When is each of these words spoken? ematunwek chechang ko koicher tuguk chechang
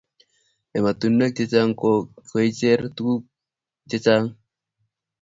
ematunwek 0.77 1.31
chechang 1.37 1.71
ko 1.81 1.91
koicher 2.29 2.79
tuguk 2.95 3.23
chechang 3.89 4.25